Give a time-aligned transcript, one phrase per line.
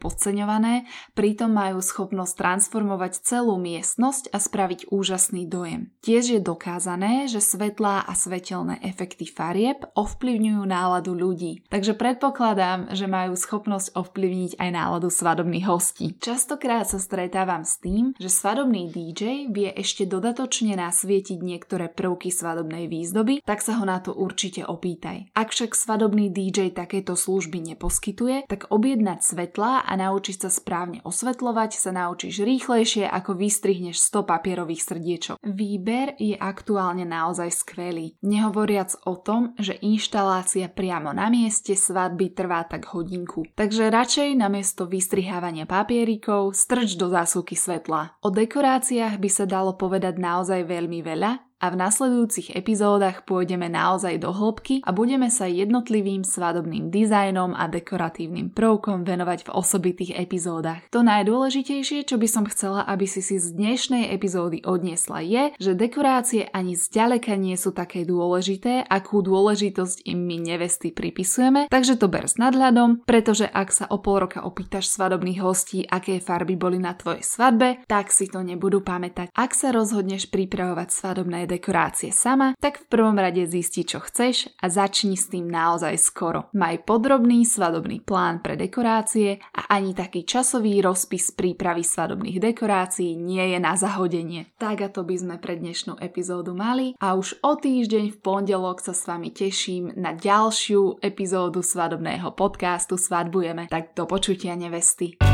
[0.00, 5.92] podceňované, pritom majú schopnosť transformovať celú miestnosť a spraviť úžasný dojem.
[6.00, 13.04] Tiež je dokázané, že svetlá a svetelné efekty farieb ovplyvňujú náladu ľudí, takže predpokladám, že
[13.04, 16.16] majú schopnosť ovplyvniť aj náladu svadobných hostí.
[16.16, 22.88] Častokrát sa stretávam s tým, že svadobný DJ vie ešte dodatočne nasvietiť niektoré prvky svadobnej
[22.88, 25.28] výzdoby, tak sa ho na to určite opýtaj.
[25.36, 31.70] Ak však svadobný DJ takéto služby neposkytuje, tak objednať svetlá a naučiť sa správne osvetľovať
[31.80, 35.36] sa naučíš rýchlejšie ako vystrihneš 100 papierových srdiečok.
[35.40, 38.14] Výber je aktuálne naozaj skvelý.
[38.22, 43.48] Nehovoriac o tom, že inštalácia priamo na mieste svadby trvá tak hodinku.
[43.56, 48.18] Takže radšej namiesto vystrihávania papierikov strč do zásuvky svetla.
[48.20, 54.18] O dekoráciách by sa dalo povedať naozaj veľmi veľa, a v nasledujúcich epizódach pôjdeme naozaj
[54.18, 60.82] do hĺbky a budeme sa jednotlivým svadobným dizajnom a dekoratívnym prvkom venovať v osobitých epizódach.
[60.90, 65.78] To najdôležitejšie, čo by som chcela, aby si si z dnešnej epizódy odniesla je, že
[65.78, 72.10] dekorácie ani zďaleka nie sú také dôležité, akú dôležitosť im my nevesty pripisujeme, takže to
[72.10, 76.82] ber s nadhľadom, pretože ak sa o pol roka opýtaš svadobných hostí, aké farby boli
[76.82, 79.30] na tvojej svadbe, tak si to nebudú pamätať.
[79.36, 84.72] Ak sa rozhodneš pripravovať svadobné dekorácie sama, tak v prvom rade zisti, čo chceš a
[84.72, 86.48] začni s tým naozaj skoro.
[86.56, 93.52] Maj podrobný svadobný plán pre dekorácie a ani taký časový rozpis prípravy svadobných dekorácií nie
[93.52, 94.48] je na zahodenie.
[94.56, 98.80] Tak a to by sme pre dnešnú epizódu mali a už o týždeň v pondelok
[98.80, 103.68] sa s vami teším na ďalšiu epizódu svadobného podcastu Svadbujeme.
[103.68, 105.31] Tak do počutia nevesty.